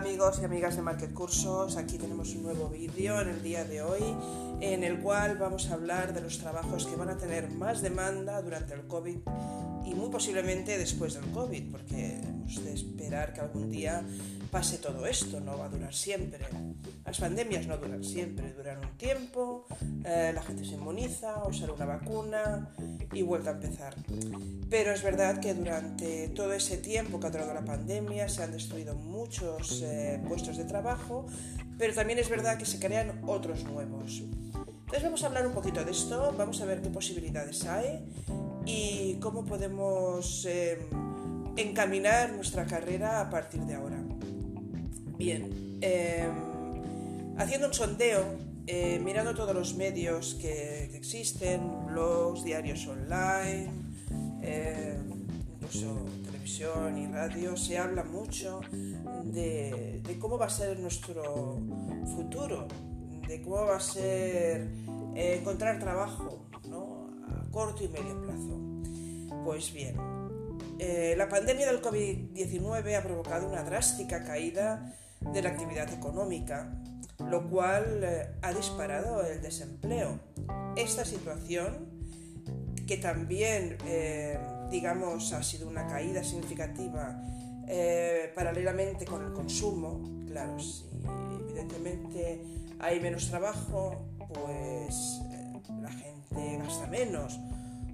amigos 0.00 0.38
y 0.40 0.46
amigas 0.46 0.76
de 0.76 0.82
Market 0.82 1.12
Cursos, 1.12 1.76
aquí 1.76 1.98
tenemos 1.98 2.34
un 2.34 2.44
nuevo 2.44 2.70
vídeo 2.70 3.20
en 3.20 3.28
el 3.28 3.42
día 3.42 3.64
de 3.64 3.82
hoy 3.82 4.02
en 4.62 4.82
el 4.82 4.98
cual 5.00 5.36
vamos 5.36 5.70
a 5.70 5.74
hablar 5.74 6.14
de 6.14 6.22
los 6.22 6.38
trabajos 6.38 6.86
que 6.86 6.96
van 6.96 7.10
a 7.10 7.18
tener 7.18 7.50
más 7.50 7.82
demanda 7.82 8.40
durante 8.40 8.72
el 8.72 8.86
COVID 8.86 9.18
y 9.84 9.94
muy 9.94 10.10
posiblemente 10.10 10.78
después 10.78 11.14
del 11.14 11.24
COVID, 11.32 11.70
porque 11.70 12.20
hemos 12.20 12.64
de 12.64 12.74
esperar 12.74 13.32
que 13.32 13.40
algún 13.40 13.70
día 13.70 14.02
pase 14.50 14.78
todo 14.78 15.06
esto, 15.06 15.40
no 15.40 15.56
va 15.58 15.66
a 15.66 15.68
durar 15.68 15.94
siempre. 15.94 16.46
Las 17.04 17.18
pandemias 17.18 17.66
no 17.66 17.76
duran 17.76 18.02
siempre, 18.02 18.52
duran 18.52 18.78
un 18.78 18.96
tiempo, 18.96 19.66
eh, 20.04 20.32
la 20.34 20.42
gente 20.42 20.64
se 20.64 20.74
inmuniza 20.74 21.42
o 21.44 21.52
sale 21.52 21.72
una 21.72 21.86
vacuna 21.86 22.70
y 23.12 23.22
vuelve 23.22 23.48
a 23.48 23.52
empezar. 23.52 23.94
Pero 24.68 24.92
es 24.92 25.02
verdad 25.02 25.40
que 25.40 25.54
durante 25.54 26.28
todo 26.28 26.52
ese 26.52 26.78
tiempo 26.78 27.20
que 27.20 27.28
ha 27.28 27.30
durado 27.30 27.54
la 27.54 27.64
pandemia 27.64 28.28
se 28.28 28.42
han 28.42 28.52
destruido 28.52 28.94
muchos 28.94 29.82
eh, 29.82 30.20
puestos 30.28 30.56
de 30.56 30.64
trabajo, 30.64 31.26
pero 31.78 31.94
también 31.94 32.18
es 32.18 32.28
verdad 32.28 32.58
que 32.58 32.66
se 32.66 32.78
crean 32.78 33.22
otros 33.26 33.64
nuevos. 33.64 34.22
Entonces 34.90 35.04
vamos 35.04 35.22
a 35.22 35.26
hablar 35.28 35.46
un 35.46 35.52
poquito 35.52 35.84
de 35.84 35.92
esto, 35.92 36.34
vamos 36.36 36.60
a 36.60 36.64
ver 36.64 36.82
qué 36.82 36.90
posibilidades 36.90 37.64
hay 37.66 38.04
y 38.66 39.14
cómo 39.20 39.44
podemos 39.44 40.44
eh, 40.46 40.78
encaminar 41.56 42.32
nuestra 42.32 42.66
carrera 42.66 43.20
a 43.20 43.30
partir 43.30 43.60
de 43.62 43.74
ahora. 43.74 43.98
Bien, 45.18 45.78
em, 45.80 47.36
haciendo 47.36 47.68
un 47.68 47.74
sondeo, 47.74 48.24
eh, 48.66 49.00
mirando 49.02 49.34
todos 49.34 49.54
los 49.54 49.74
medios 49.74 50.34
que, 50.40 50.84
existen, 50.94 51.86
blogs, 51.86 52.44
diarios 52.44 52.86
online, 52.86 53.70
em, 54.42 55.28
incluso 55.54 56.06
televisión 56.24 56.98
y 56.98 57.06
radio, 57.06 57.56
se 57.56 57.78
habla 57.78 58.04
mucho 58.04 58.60
de, 59.24 60.02
cómo 60.18 60.38
va 60.38 60.46
a 60.46 60.50
ser 60.50 60.78
nuestro 60.78 61.58
futuro, 62.14 62.66
de 63.26 63.40
cómo 63.42 63.66
va 63.66 63.76
a 63.76 63.80
ser 63.80 64.68
eh, 65.14 65.38
encontrar 65.40 65.78
trabajo 65.78 66.49
corto 67.50 67.84
y 67.84 67.88
medio 67.88 68.20
plazo. 68.20 68.58
Pues 69.44 69.72
bien, 69.72 69.96
eh, 70.78 71.14
la 71.16 71.28
pandemia 71.28 71.66
del 71.66 71.82
COVID-19 71.82 72.96
ha 72.96 73.02
provocado 73.02 73.46
una 73.46 73.62
drástica 73.62 74.24
caída 74.24 74.94
de 75.20 75.42
la 75.42 75.50
actividad 75.50 75.92
económica, 75.92 76.72
lo 77.18 77.50
cual 77.50 78.00
eh, 78.02 78.28
ha 78.40 78.52
disparado 78.54 79.22
el 79.26 79.42
desempleo. 79.42 80.18
Esta 80.76 81.04
situación, 81.04 81.86
que 82.86 82.96
también, 82.96 83.76
eh, 83.86 84.38
digamos, 84.70 85.32
ha 85.32 85.42
sido 85.42 85.68
una 85.68 85.86
caída 85.86 86.24
significativa 86.24 87.22
paralelamente 88.34 89.04
con 89.04 89.24
el 89.24 89.32
consumo, 89.32 90.02
claro, 90.26 90.58
si 90.58 90.90
evidentemente 91.40 92.42
hay 92.80 92.98
menos 92.98 93.28
trabajo, 93.28 94.08
pues 94.34 94.69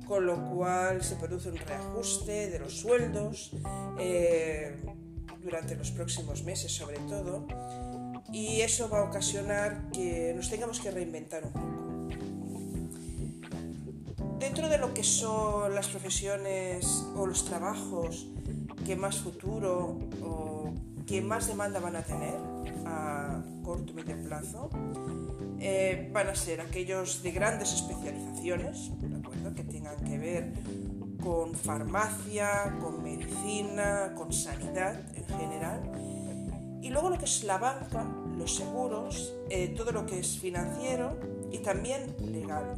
con 0.06 0.26
lo 0.26 0.50
cual 0.50 1.02
se 1.02 1.16
produce 1.16 1.48
un 1.48 1.56
reajuste 1.56 2.50
de 2.50 2.58
los 2.58 2.78
sueldos 2.78 3.52
eh, 3.98 4.76
durante 5.42 5.74
los 5.74 5.90
próximos 5.90 6.44
meses 6.44 6.72
sobre 6.72 6.98
todo 6.98 7.46
y 8.32 8.60
eso 8.60 8.88
va 8.88 9.00
a 9.00 9.04
ocasionar 9.04 9.90
que 9.92 10.32
nos 10.34 10.50
tengamos 10.50 10.80
que 10.80 10.90
reinventar 10.90 11.44
un 11.44 11.52
poco. 11.52 11.86
Dentro 14.38 14.68
de 14.68 14.78
lo 14.78 14.92
que 14.92 15.02
son 15.02 15.74
las 15.74 15.88
profesiones 15.88 17.04
o 17.16 17.26
los 17.26 17.44
trabajos 17.44 18.26
que 18.84 18.96
más 18.96 19.18
futuro 19.18 19.98
o 20.22 20.72
que 21.06 21.22
más 21.22 21.46
demanda 21.46 21.80
van 21.80 21.96
a 21.96 22.02
tener 22.02 22.34
a 22.84 23.42
corto 23.64 23.92
y 23.92 23.94
medio 23.94 24.22
plazo, 24.22 24.70
eh, 25.58 26.10
van 26.12 26.28
a 26.28 26.34
ser 26.34 26.60
aquellos 26.60 27.22
de 27.22 27.32
grandes 27.32 27.72
especializaciones, 27.72 28.90
que 29.54 29.64
tengan 29.64 29.96
que 30.04 30.18
ver 30.18 30.52
con 31.22 31.54
farmacia, 31.54 32.76
con 32.80 33.02
medicina, 33.02 34.12
con 34.16 34.32
sanidad 34.32 35.00
en 35.14 35.24
general. 35.38 35.82
Y 36.82 36.90
luego 36.90 37.10
lo 37.10 37.18
que 37.18 37.24
es 37.24 37.44
la 37.44 37.58
banca, 37.58 38.06
los 38.36 38.54
seguros, 38.54 39.34
eh, 39.50 39.74
todo 39.76 39.92
lo 39.92 40.06
que 40.06 40.20
es 40.20 40.38
financiero 40.38 41.16
y 41.50 41.58
también 41.58 42.14
legal, 42.30 42.76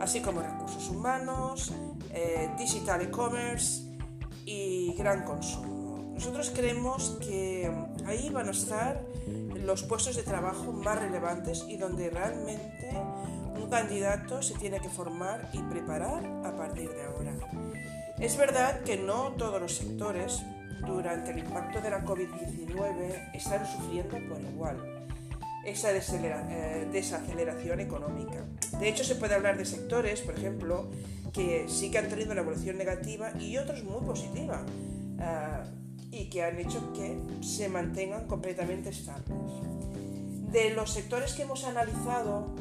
así 0.00 0.20
como 0.20 0.40
recursos 0.40 0.88
humanos, 0.88 1.72
eh, 2.12 2.50
digital 2.58 3.02
e-commerce 3.02 3.84
y 4.44 4.94
gran 4.94 5.24
consumo. 5.24 5.78
Nosotros 6.14 6.50
creemos 6.52 7.16
que 7.20 7.70
ahí 8.06 8.28
van 8.30 8.48
a 8.48 8.50
estar 8.50 9.04
los 9.64 9.84
puestos 9.84 10.16
de 10.16 10.24
trabajo 10.24 10.72
más 10.72 10.98
relevantes 10.98 11.64
y 11.68 11.76
donde 11.76 12.10
realmente 12.10 12.90
un 13.62 13.70
candidato 13.70 14.42
se 14.42 14.54
tiene 14.54 14.80
que 14.80 14.88
formar 14.88 15.48
y 15.52 15.62
preparar 15.62 16.24
a 16.44 16.56
partir 16.56 16.90
de 16.90 17.02
ahora. 17.04 17.32
Es 18.18 18.36
verdad 18.36 18.80
que 18.82 18.96
no 18.96 19.32
todos 19.32 19.60
los 19.60 19.76
sectores 19.76 20.42
durante 20.86 21.32
el 21.32 21.38
impacto 21.38 21.80
de 21.80 21.90
la 21.90 22.04
COVID-19 22.04 23.30
están 23.34 23.66
sufriendo 23.66 24.16
por 24.28 24.40
igual 24.40 24.98
esa 25.64 25.90
eh, 25.92 26.88
desaceleración 26.90 27.80
económica. 27.80 28.44
De 28.78 28.88
hecho, 28.88 29.04
se 29.04 29.16
puede 29.16 29.34
hablar 29.34 29.58
de 29.58 29.64
sectores, 29.64 30.20
por 30.22 30.34
ejemplo, 30.36 30.88
que 31.32 31.66
sí 31.68 31.90
que 31.90 31.98
han 31.98 32.08
tenido 32.08 32.32
una 32.32 32.40
evolución 32.40 32.78
negativa 32.78 33.32
y 33.38 33.56
otros 33.58 33.84
muy 33.84 34.04
positiva 34.04 34.64
eh, 35.20 35.62
y 36.10 36.30
que 36.30 36.42
han 36.42 36.58
hecho 36.58 36.92
que 36.92 37.20
se 37.42 37.68
mantengan 37.68 38.26
completamente 38.26 38.90
estables. 38.90 39.36
De 40.50 40.70
los 40.70 40.92
sectores 40.92 41.34
que 41.34 41.42
hemos 41.42 41.64
analizado, 41.64 42.54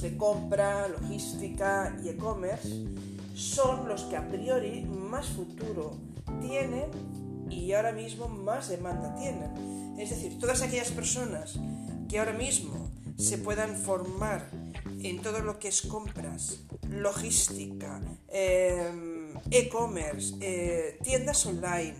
de 0.00 0.16
compra, 0.16 0.88
logística 0.88 1.94
y 2.02 2.08
e-commerce, 2.08 2.86
son 3.34 3.88
los 3.88 4.02
que 4.04 4.16
a 4.16 4.28
priori 4.28 4.84
más 4.84 5.26
futuro 5.26 5.96
tienen 6.40 6.90
y 7.50 7.72
ahora 7.72 7.92
mismo 7.92 8.28
más 8.28 8.68
demanda 8.68 9.14
tienen. 9.16 9.98
Es 9.98 10.10
decir, 10.10 10.38
todas 10.38 10.62
aquellas 10.62 10.90
personas 10.90 11.58
que 12.08 12.18
ahora 12.18 12.32
mismo 12.32 12.90
se 13.18 13.38
puedan 13.38 13.76
formar 13.76 14.48
en 15.02 15.20
todo 15.20 15.40
lo 15.40 15.58
que 15.58 15.68
es 15.68 15.82
compras, 15.82 16.60
logística, 16.88 18.00
em, 18.28 19.34
e-commerce, 19.50 20.34
eh, 20.40 20.98
tiendas 21.02 21.44
online, 21.46 21.94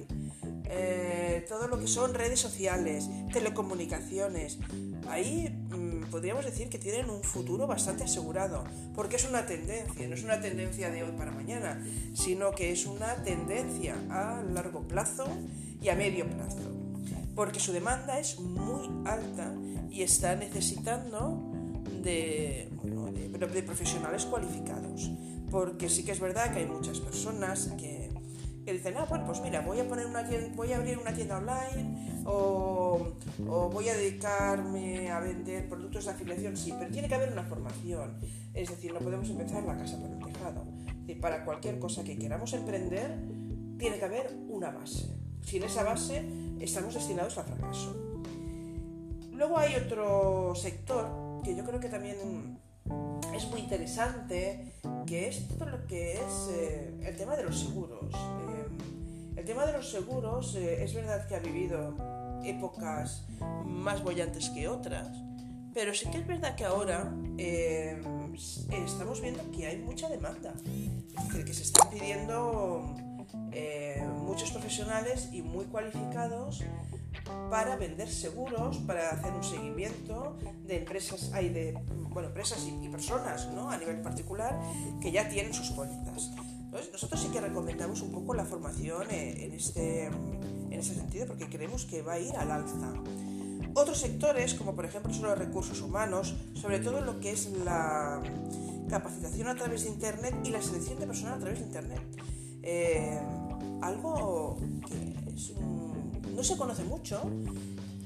eh, 0.64 1.44
todo 1.48 1.68
lo 1.68 1.78
que 1.78 1.86
son 1.86 2.14
redes 2.14 2.40
sociales, 2.40 3.08
telecomunicaciones, 3.32 4.58
ahí 5.08 5.48
mm, 5.70 6.10
podríamos 6.10 6.44
decir 6.44 6.68
que 6.68 6.78
tienen 6.78 7.10
un 7.10 7.22
futuro 7.22 7.66
bastante 7.66 8.04
asegurado, 8.04 8.64
porque 8.94 9.16
es 9.16 9.28
una 9.28 9.46
tendencia, 9.46 10.08
no 10.08 10.14
es 10.14 10.24
una 10.24 10.40
tendencia 10.40 10.90
de 10.90 11.02
hoy 11.02 11.12
para 11.12 11.30
mañana, 11.30 11.84
sino 12.14 12.52
que 12.52 12.72
es 12.72 12.86
una 12.86 13.22
tendencia 13.22 13.96
a 14.10 14.42
largo 14.42 14.82
plazo 14.82 15.26
y 15.80 15.88
a 15.88 15.94
medio 15.94 16.28
plazo, 16.28 16.60
porque 17.34 17.60
su 17.60 17.72
demanda 17.72 18.18
es 18.18 18.38
muy 18.38 18.88
alta 19.06 19.54
y 19.90 20.02
está 20.02 20.36
necesitando 20.36 21.52
de, 22.02 22.68
de 23.52 23.62
profesionales 23.62 24.24
cualificados, 24.24 25.10
porque 25.50 25.88
sí 25.88 26.04
que 26.04 26.12
es 26.12 26.20
verdad 26.20 26.52
que 26.52 26.60
hay 26.60 26.66
muchas 26.66 27.00
personas 27.00 27.70
que 27.78 28.02
que 28.64 28.72
dicen, 28.72 28.96
ah, 28.96 29.06
bueno, 29.08 29.26
pues 29.26 29.40
mira, 29.40 29.60
voy 29.60 29.80
a, 29.80 29.88
poner 29.88 30.06
una 30.06 30.24
voy 30.54 30.72
a 30.72 30.76
abrir 30.76 30.98
una 30.98 31.12
tienda 31.12 31.38
online 31.38 32.11
o, 32.24 33.12
voy 33.72 33.88
a 33.88 33.94
dedicarme 33.94 35.10
a 35.10 35.20
vender 35.20 35.68
productos 35.68 36.04
de 36.04 36.10
afiliación, 36.12 36.56
sí, 36.56 36.72
pero 36.78 36.90
tiene 36.90 37.08
que 37.08 37.14
haber 37.14 37.32
una 37.32 37.42
formación. 37.42 38.16
Es 38.54 38.68
decir, 38.68 38.92
no 38.92 39.00
podemos 39.00 39.28
empezar 39.30 39.62
la 39.64 39.76
casa 39.76 39.98
por 39.98 40.10
el 40.10 40.32
tejado. 40.32 40.64
Y 41.06 41.14
para 41.16 41.44
cualquier 41.44 41.78
cosa 41.78 42.04
que 42.04 42.16
queramos 42.16 42.52
emprender, 42.52 43.18
tiene 43.78 43.98
que 43.98 44.04
haber 44.04 44.36
una 44.48 44.70
base. 44.70 45.08
Sin 45.42 45.62
esa 45.64 45.82
base, 45.82 46.24
estamos 46.60 46.94
destinados 46.94 47.36
al 47.38 47.44
fracaso. 47.44 47.96
Luego 49.32 49.58
hay 49.58 49.74
otro 49.74 50.54
sector 50.54 51.42
que 51.42 51.56
yo 51.56 51.64
creo 51.64 51.80
que 51.80 51.88
también 51.88 52.58
es 53.34 53.48
muy 53.50 53.60
interesante, 53.60 54.72
que 55.06 55.28
es 55.28 55.48
todo 55.48 55.68
lo 55.68 55.86
que 55.86 56.12
es 56.12 56.48
eh, 56.52 56.94
el 57.02 57.16
tema 57.16 57.36
de 57.36 57.44
los 57.44 57.58
seguros. 57.58 58.14
Eh, 58.14 59.01
el 59.36 59.44
tema 59.44 59.66
de 59.66 59.72
los 59.72 59.90
seguros 59.90 60.54
eh, 60.54 60.82
es 60.82 60.94
verdad 60.94 61.26
que 61.26 61.34
ha 61.36 61.40
vivido 61.40 61.94
épocas 62.44 63.26
más 63.64 64.02
bollantes 64.02 64.50
que 64.50 64.68
otras, 64.68 65.08
pero 65.74 65.94
sí 65.94 66.10
que 66.10 66.18
es 66.18 66.26
verdad 66.26 66.54
que 66.54 66.64
ahora 66.64 67.12
estamos 68.70 69.20
viendo 69.20 69.50
que 69.52 69.66
hay 69.66 69.78
mucha 69.78 70.08
demanda, 70.08 70.52
que 71.32 71.54
se 71.54 71.62
están 71.62 71.90
pidiendo 71.90 72.94
muchos 74.22 74.50
profesionales 74.50 75.28
y 75.32 75.42
muy 75.42 75.66
cualificados 75.66 76.64
para 77.50 77.76
vender 77.76 78.08
seguros, 78.08 78.78
para 78.78 79.10
hacer 79.10 79.32
un 79.32 79.44
seguimiento 79.44 80.38
de 80.64 80.78
empresas, 80.78 81.30
hay 81.32 81.48
de 81.50 81.72
bueno, 82.10 82.28
empresas 82.28 82.66
y, 82.66 82.88
personas 82.88 83.48
¿no? 83.48 83.70
a 83.70 83.76
nivel 83.78 84.00
particular 84.00 84.58
que 85.00 85.12
ya 85.12 85.28
tienen 85.28 85.54
sus 85.54 85.70
pólizas. 85.70 86.30
Nosotros 86.72 87.20
sí 87.20 87.28
que 87.28 87.40
recomendamos 87.40 88.00
un 88.00 88.12
poco 88.12 88.34
la 88.34 88.44
formación 88.44 89.10
en 89.10 89.52
este, 89.52 90.06
en 90.06 90.72
ese 90.72 90.94
sentido 90.94 91.26
porque 91.26 91.46
creemos 91.46 91.84
que 91.84 92.02
va 92.02 92.14
a 92.14 92.18
ir 92.18 92.34
al 92.36 92.50
alza. 92.50 92.92
Otros 93.74 93.98
sectores, 93.98 94.54
como 94.54 94.74
por 94.74 94.84
ejemplo 94.84 95.12
son 95.12 95.24
los 95.24 95.38
recursos 95.38 95.80
humanos, 95.80 96.34
sobre 96.54 96.78
todo 96.78 97.00
lo 97.00 97.20
que 97.20 97.32
es 97.32 97.50
la 97.64 98.22
capacitación 98.88 99.48
a 99.48 99.54
través 99.54 99.84
de 99.84 99.90
Internet 99.90 100.34
y 100.44 100.50
la 100.50 100.60
selección 100.60 100.98
de 100.98 101.06
personal 101.06 101.34
a 101.34 101.38
través 101.38 101.60
de 101.60 101.66
Internet. 101.66 102.02
Eh, 102.62 103.18
algo 103.80 104.58
que 104.86 105.12
no 106.34 106.44
se 106.44 106.56
conoce 106.56 106.84
mucho, 106.84 107.22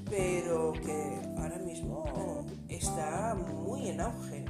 pero 0.09 0.73
que 0.73 1.19
ahora 1.37 1.57
mismo 1.59 2.45
está 2.69 3.35
muy 3.35 3.89
en 3.89 4.01
auge. 4.01 4.45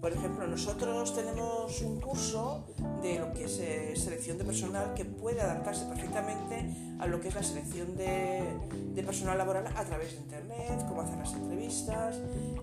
Por 0.00 0.12
ejemplo, 0.12 0.46
nosotros 0.46 1.14
tenemos 1.14 1.80
un 1.80 2.00
curso 2.00 2.64
de 3.02 3.18
lo 3.18 3.32
que 3.32 3.44
es 3.44 3.58
eh, 3.58 3.94
selección 3.96 4.38
de 4.38 4.44
personal 4.44 4.94
que 4.94 5.04
puede 5.04 5.40
adaptarse 5.40 5.86
perfectamente 5.86 6.70
a 6.98 7.06
lo 7.06 7.20
que 7.20 7.28
es 7.28 7.34
la 7.34 7.42
selección 7.42 7.96
de, 7.96 9.02
personal 9.04 9.38
laboral 9.38 9.66
a 9.66 9.84
través 9.84 10.12
de 10.12 10.18
Internet, 10.18 10.84
cómo 10.88 11.02
hacer 11.02 11.16
las 11.18 11.32
entrevistas, 11.32 12.16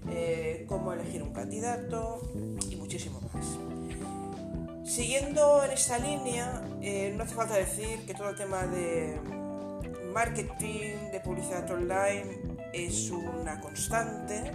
eh, 0.10 0.66
cómo 0.68 0.94
elegir 0.94 1.24
un 1.24 1.34
candidato 1.34 2.22
y 2.70 2.76
muchísimo 2.76 3.20
más. 3.34 3.58
Siguiendo 4.90 5.64
en 5.64 5.72
esta 5.72 5.98
línea, 5.98 6.62
eh, 6.82 7.14
no 7.18 7.24
hace 7.24 7.34
falta 7.34 7.56
decir 7.56 8.06
que 8.06 8.14
todo 8.14 8.30
el 8.30 8.36
tema 8.36 8.68
de 8.68 9.20
marketing, 10.14 11.12
de 11.12 11.22
publicidad 11.24 11.70
online 11.72 12.58
es 12.74 13.10
una 13.10 13.60
constante 13.60 14.52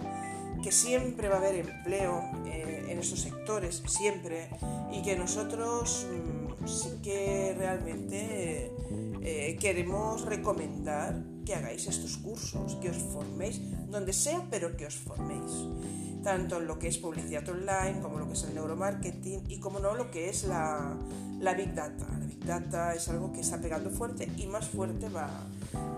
que 0.63 0.71
siempre 0.71 1.27
va 1.29 1.35
a 1.35 1.37
haber 1.39 1.55
empleo 1.55 2.23
eh, 2.45 2.87
en 2.89 2.99
esos 2.99 3.19
sectores, 3.21 3.83
siempre, 3.87 4.49
y 4.91 5.01
que 5.01 5.15
nosotros 5.15 6.07
mm, 6.09 6.67
sí 6.67 6.99
que 7.01 7.55
realmente 7.57 8.71
eh, 9.21 9.57
queremos 9.59 10.25
recomendar 10.25 11.23
que 11.45 11.55
hagáis 11.55 11.87
estos 11.87 12.17
cursos, 12.17 12.75
que 12.75 12.89
os 12.89 12.97
forméis, 12.97 13.59
donde 13.89 14.13
sea, 14.13 14.45
pero 14.49 14.77
que 14.77 14.85
os 14.85 14.95
forméis, 14.95 15.51
tanto 16.23 16.57
en 16.57 16.67
lo 16.67 16.79
que 16.79 16.87
es 16.87 16.97
publicidad 16.97 17.47
online, 17.47 17.99
como 18.01 18.19
lo 18.19 18.27
que 18.27 18.33
es 18.33 18.43
el 18.43 18.55
neuromarketing 18.55 19.43
y 19.47 19.59
como 19.59 19.79
no 19.79 19.95
lo 19.95 20.11
que 20.11 20.29
es 20.29 20.43
la, 20.45 20.97
la 21.39 21.53
Big 21.53 21.73
Data. 21.73 22.07
La 22.19 22.25
Big 22.25 22.45
Data 22.45 22.93
es 22.93 23.07
algo 23.09 23.31
que 23.31 23.41
está 23.41 23.59
pegando 23.59 23.89
fuerte 23.89 24.29
y 24.37 24.47
más 24.47 24.67
fuerte 24.67 25.09
va, 25.09 25.29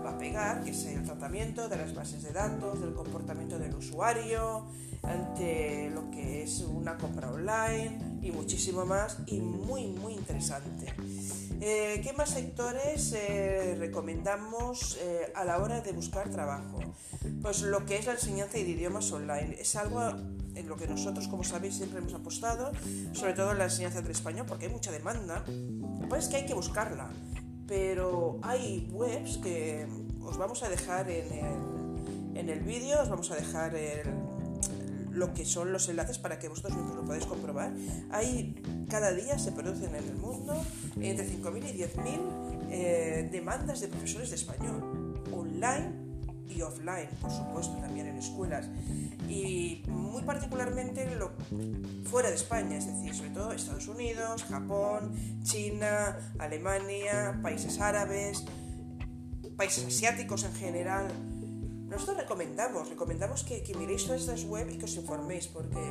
va 0.04 0.10
a 0.10 0.18
pegar, 0.18 0.64
que 0.64 0.70
es 0.70 0.84
el 0.86 1.04
tratamiento 1.04 1.68
de 1.68 1.76
las 1.76 1.94
bases 1.94 2.22
de 2.22 2.32
datos, 2.32 2.80
del 2.80 2.94
comportamiento 2.94 3.58
del 3.58 3.74
usuario, 3.74 4.66
ante 5.02 5.90
lo 5.90 6.10
que 6.10 6.42
es 6.42 6.60
una 6.60 6.96
compra 6.96 7.30
online 7.30 8.11
y 8.22 8.30
muchísimo 8.30 8.86
más 8.86 9.18
y 9.26 9.40
muy 9.40 9.86
muy 9.86 10.14
interesante. 10.14 10.94
Eh, 11.60 12.00
¿Qué 12.02 12.12
más 12.12 12.30
sectores 12.30 13.12
eh, 13.12 13.76
recomendamos 13.78 14.98
eh, 15.00 15.32
a 15.34 15.44
la 15.44 15.58
hora 15.58 15.80
de 15.80 15.92
buscar 15.92 16.30
trabajo? 16.30 16.80
Pues 17.42 17.62
lo 17.62 17.84
que 17.84 17.98
es 17.98 18.06
la 18.06 18.12
enseñanza 18.12 18.54
de 18.54 18.68
idiomas 18.68 19.10
online. 19.12 19.56
Es 19.60 19.76
algo 19.76 20.00
en 20.54 20.68
lo 20.68 20.76
que 20.76 20.86
nosotros, 20.86 21.28
como 21.28 21.44
sabéis, 21.44 21.76
siempre 21.76 21.98
hemos 21.98 22.14
apostado, 22.14 22.72
sobre 23.12 23.34
todo 23.34 23.52
en 23.52 23.58
la 23.58 23.64
enseñanza 23.64 24.02
del 24.02 24.10
español, 24.10 24.46
porque 24.46 24.66
hay 24.66 24.72
mucha 24.72 24.90
demanda. 24.90 25.44
Pasa 26.08 26.18
es 26.18 26.28
que 26.28 26.36
hay 26.36 26.46
que 26.46 26.54
buscarla 26.54 27.10
pero 27.72 28.38
hay 28.42 28.86
webs 28.92 29.38
que 29.38 29.86
os 30.20 30.36
vamos 30.36 30.62
a 30.62 30.68
dejar 30.68 31.08
en 31.08 31.32
el, 31.32 32.36
en 32.36 32.48
el 32.50 32.60
vídeo, 32.60 33.00
os 33.00 33.08
vamos 33.08 33.30
a 33.30 33.36
dejar 33.36 33.74
lo 35.12 35.34
que 35.34 35.44
son 35.44 35.72
los 35.72 35.88
enlaces 35.88 36.18
para 36.18 36.38
que 36.38 36.48
vosotros 36.48 36.76
mismos 36.76 36.96
lo 36.96 37.04
podáis 37.04 37.26
comprobar. 37.26 37.72
Hay, 38.10 38.62
cada 38.88 39.12
día 39.12 39.38
se 39.38 39.52
producen 39.52 39.94
en 39.94 40.04
el 40.04 40.16
mundo 40.16 40.54
entre 41.00 41.26
5.000 41.26 41.74
y 41.74 41.78
10.000 41.78 42.68
eh, 42.70 43.28
demandas 43.30 43.80
de 43.80 43.88
profesores 43.88 44.30
de 44.30 44.36
español, 44.36 45.22
online 45.32 46.02
y 46.48 46.62
offline, 46.62 47.08
por 47.20 47.30
supuesto, 47.30 47.74
también 47.78 48.06
en 48.06 48.16
escuelas. 48.16 48.68
Y 49.28 49.82
muy 49.88 50.22
particularmente 50.22 51.14
lo, 51.16 51.32
fuera 52.04 52.28
de 52.28 52.34
España, 52.34 52.76
es 52.76 52.86
decir, 52.86 53.14
sobre 53.14 53.30
todo 53.30 53.52
Estados 53.52 53.88
Unidos, 53.88 54.44
Japón, 54.44 55.14
China, 55.42 56.32
Alemania, 56.38 57.38
países 57.42 57.80
árabes, 57.80 58.44
países 59.56 59.86
asiáticos 59.86 60.44
en 60.44 60.54
general. 60.54 61.08
Nosotros 61.92 62.16
recomendamos, 62.16 62.88
recomendamos 62.88 63.44
que, 63.44 63.62
que 63.62 63.74
miréis 63.74 64.06
todas 64.06 64.22
estas 64.22 64.44
webs 64.44 64.74
y 64.74 64.78
que 64.78 64.86
os 64.86 64.96
informéis, 64.96 65.46
porque 65.46 65.84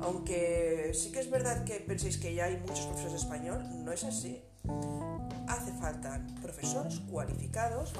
aunque 0.00 0.92
sí 0.94 1.10
que 1.10 1.18
es 1.18 1.28
verdad 1.28 1.64
que 1.64 1.80
penséis 1.80 2.16
que 2.16 2.32
ya 2.32 2.44
hay 2.44 2.56
muchos 2.58 2.86
profesores 2.86 3.12
de 3.12 3.18
español, 3.18 3.84
no 3.84 3.92
es 3.92 4.04
así 4.04 4.40
hace 5.48 5.72
falta 5.72 6.20
profesores 6.42 7.00
cualificados 7.10 7.92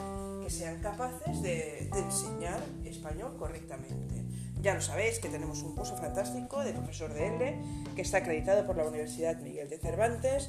que 0.43 0.51
sean 0.51 0.81
capaces 0.81 1.43
de, 1.43 1.89
enseñar 1.95 2.61
español 2.85 3.37
correctamente. 3.37 4.25
Ya 4.61 4.75
lo 4.75 4.81
sabéis 4.81 5.19
que 5.19 5.29
tenemos 5.29 5.63
un 5.63 5.75
curso 5.75 5.97
fantástico 5.97 6.61
de 6.61 6.73
profesor 6.73 7.13
de 7.13 7.27
L 7.27 7.63
que 7.95 8.03
está 8.03 8.19
acreditado 8.19 8.67
por 8.67 8.77
la 8.77 8.87
Universidad 8.87 9.41
Miguel 9.41 9.69
de 9.69 9.79
Cervantes 9.79 10.49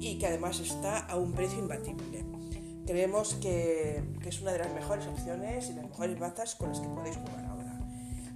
y 0.00 0.18
que 0.18 0.26
además 0.26 0.60
está 0.60 0.98
a 0.98 1.16
un 1.16 1.32
precio 1.32 1.58
imbatible. 1.58 2.43
Creemos 2.86 3.34
que, 3.34 4.02
que 4.22 4.28
es 4.28 4.40
una 4.40 4.52
de 4.52 4.58
las 4.58 4.72
mejores 4.72 5.06
opciones 5.06 5.70
y 5.70 5.74
las 5.74 5.84
mejores 5.84 6.18
bazas 6.18 6.54
con 6.54 6.68
las 6.68 6.80
que 6.80 6.88
podéis 6.88 7.16
jugar 7.16 7.44
ahora. 7.46 7.64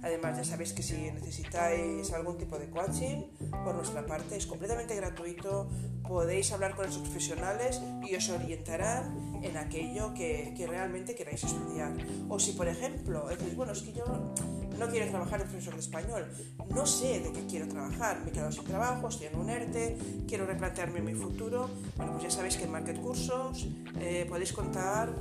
Además, 0.01 0.37
ya 0.37 0.45
sabéis 0.45 0.71
que 0.71 0.81
si 0.81 0.95
necesitáis 1.11 2.11
algún 2.13 2.37
tipo 2.37 2.57
de 2.57 2.69
coaching, 2.69 3.23
por 3.63 3.75
nuestra 3.75 4.05
parte 4.05 4.37
es 4.37 4.45
completamente 4.47 4.95
gratuito, 4.95 5.69
podéis 6.07 6.51
hablar 6.53 6.75
con 6.75 6.87
esos 6.87 7.01
profesionales 7.01 7.81
y 8.07 8.15
os 8.15 8.29
orientarán 8.29 9.41
en 9.43 9.57
aquello 9.57 10.13
que, 10.13 10.53
realmente 10.69 11.15
queráis 11.15 11.43
estudiar. 11.43 11.91
O 12.29 12.39
si, 12.39 12.53
por 12.53 12.67
ejemplo, 12.67 13.27
decís, 13.27 13.55
bueno, 13.55 13.73
es 13.73 13.81
que 13.81 13.91
yo 13.91 14.33
no 14.79 14.87
quiero 14.87 15.09
trabajar 15.09 15.39
de 15.39 15.45
profesor 15.45 15.73
de 15.73 15.79
español, 15.81 16.25
no 16.69 16.85
sé 16.85 17.19
de 17.19 17.31
qué 17.31 17.45
quiero 17.45 17.67
trabajar, 17.67 18.21
me 18.23 18.29
he 18.29 18.31
quedado 18.31 18.51
sin 18.51 18.63
trabajo, 18.63 19.09
estoy 19.09 19.27
en 19.27 19.35
un 19.37 19.49
ERTE, 19.49 19.97
quiero 20.27 20.45
replantearme 20.45 21.01
mi 21.01 21.13
futuro, 21.13 21.69
bueno, 21.97 22.13
pues 22.13 22.23
ya 22.23 22.31
sabéis 22.31 22.55
que 22.57 22.63
en 22.63 22.71
Market 22.71 22.99
Cursos 23.01 23.67
eh, 23.99 24.25
podéis 24.29 24.53
contar 24.53 25.13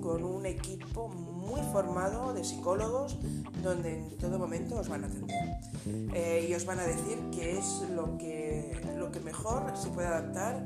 con 0.00 0.24
un 0.24 0.46
equipo 0.46 1.08
muy 1.08 1.60
formado 1.72 2.32
de 2.32 2.42
psicólogos 2.42 3.18
donde 3.62 3.98
en 3.98 4.18
todo 4.18 4.38
momento 4.38 4.76
os 4.76 4.88
van 4.88 5.04
a 5.04 5.06
atender. 5.06 5.36
Eh, 6.14 6.46
y 6.48 6.54
os 6.54 6.64
van 6.64 6.80
a 6.80 6.84
decir 6.84 7.18
qué 7.32 7.58
es 7.58 7.82
lo 7.94 8.16
que, 8.16 8.80
lo 8.96 9.10
que 9.10 9.20
mejor 9.20 9.76
se 9.76 9.88
puede 9.90 10.08
adaptar 10.08 10.64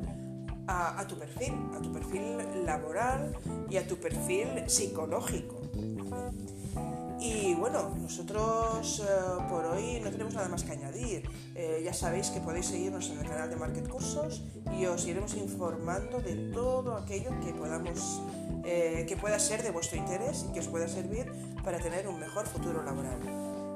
a, 0.69 1.05
tu 1.07 1.17
perfil, 1.17 1.55
a 1.75 1.81
tu 1.81 1.93
perfil 1.93 2.39
laboral 2.65 3.37
y 3.71 3.77
a 3.77 3.87
tu 3.87 3.97
perfil 3.97 4.49
psicológico. 4.67 5.61
Y 7.27 7.55
bueno, 7.55 7.93
nosotros 8.01 9.01
eh, 9.01 9.43
por 9.49 9.65
hoy 9.65 10.01
no 10.01 10.11
tenemos 10.11 10.35
nada 10.35 10.49
más 10.49 10.63
que 10.63 10.73
añadir. 10.73 11.29
Eh, 11.57 11.83
ya 11.85 11.93
sabéis 11.93 12.31
que 12.31 12.41
podéis 12.41 12.67
seguirnos 12.67 13.11
en 13.11 13.19
el 13.19 13.29
canal 13.29 13.51
de 13.51 13.57
Market 13.57 13.89
Cursos 13.89 14.45
y 14.79 14.87
os 14.87 15.05
iremos 15.07 15.35
informando 15.35 16.21
de 16.21 16.53
todo 16.53 16.97
aquello 16.97 17.31
que 17.45 17.53
podamos 17.53 18.23
eh, 18.65 19.07
que 19.09 19.17
pueda 19.17 19.41
ser 19.41 19.65
de 19.65 19.73
vuestro 19.73 19.99
interés 19.99 20.47
y 20.49 20.53
que 20.53 20.61
os 20.61 20.69
pueda 20.69 20.87
servir 20.87 21.27
para 21.65 21.79
tener 21.79 22.07
un 22.07 22.21
mejor 22.21 22.47
futuro 22.47 22.85
laboral. 22.85 23.19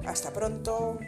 Hasta 0.07 0.33
pronto. 0.33 0.99